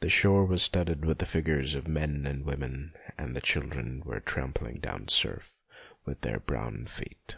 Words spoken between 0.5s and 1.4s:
r as studded with the